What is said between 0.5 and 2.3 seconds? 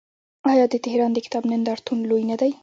آیا د تهران د کتاب نندارتون لوی